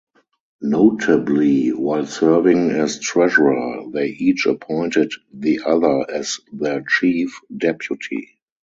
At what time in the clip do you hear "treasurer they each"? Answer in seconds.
2.99-4.47